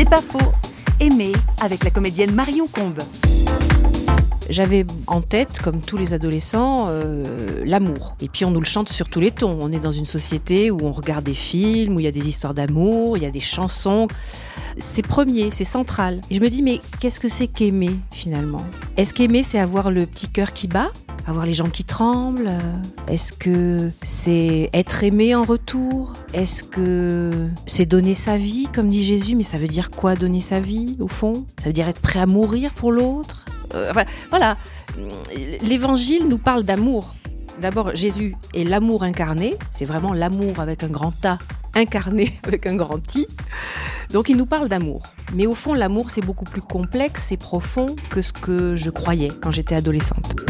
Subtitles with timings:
[0.00, 0.38] C'est pas faux.
[0.98, 3.00] Aimer avec la comédienne Marion Combe.
[4.48, 8.16] J'avais en tête, comme tous les adolescents, euh, l'amour.
[8.22, 9.58] Et puis on nous le chante sur tous les tons.
[9.60, 12.26] On est dans une société où on regarde des films, où il y a des
[12.26, 14.08] histoires d'amour, il y a des chansons.
[14.78, 16.22] C'est premier, c'est central.
[16.30, 18.64] Et je me dis, mais qu'est-ce que c'est qu'aimer finalement?
[18.96, 20.92] Est-ce qu'aimer, c'est avoir le petit cœur qui bat?
[21.26, 22.50] Avoir les gens qui tremblent
[23.08, 26.12] Est-ce que c'est être aimé en retour?
[26.32, 27.30] Est-ce que
[27.66, 30.96] c'est donner sa vie, comme dit Jésus Mais ça veut dire quoi donner sa vie,
[31.00, 31.46] au fond?
[31.58, 33.44] Ça veut dire être prêt à mourir pour l'autre?
[33.74, 34.56] Euh, enfin, Voilà,
[35.62, 37.14] l'évangile nous parle d'amour.
[37.60, 41.38] D'abord, Jésus est l'amour incarné, c'est vraiment l'amour avec un grand A,
[41.74, 43.26] incarné avec un grand I.
[44.12, 45.02] Donc il nous parle d'amour.
[45.34, 49.28] Mais au fond, l'amour, c'est beaucoup plus complexe et profond que ce que je croyais
[49.40, 50.49] quand j'étais adolescente.